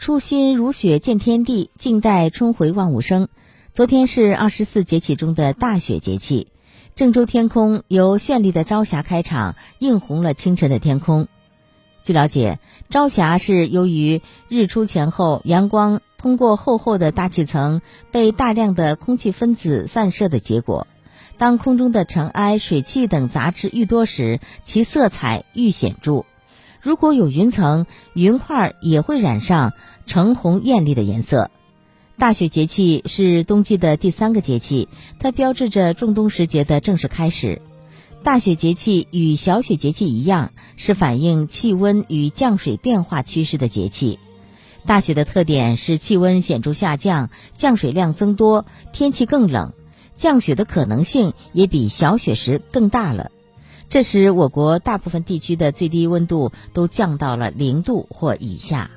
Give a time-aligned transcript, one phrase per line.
[0.00, 3.28] 初心如雪见天地，静待春回万物生。
[3.74, 6.48] 昨天是二十四节气中的大雪节气，
[6.94, 11.28] 郑州天空由绚丽的朝霞开场，映红了清晨的天空。
[12.02, 20.86] 据了解，朝霞是由于日出前后，阳光通过厚厚的大气层被大量的空气分子散射的结果。
[21.36, 26.24] 当空中的尘埃、水汽等杂质愈多时，其色彩愈显著。
[26.82, 29.74] 如果有云层，云块也会染上
[30.06, 31.50] 橙红艳丽的颜色。
[32.16, 34.88] 大雪节气是冬季的第三个节气，
[35.18, 37.60] 它标志着仲冬时节的正式开始。
[38.22, 44.18] 大雪节气与小雪节气一样，是反映气温与降水变化趋势的节气。
[44.86, 49.72] 大雪的特点是气温显著下降，降水量增多，天气更冷，
[50.16, 53.30] 降雪的可能性也比小雪时更大了。
[53.90, 58.88] 这时，我国大部分地区的最低温度都降到了零度或以下。